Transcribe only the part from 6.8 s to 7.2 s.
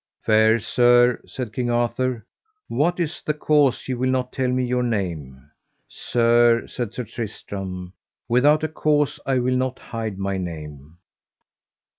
Sir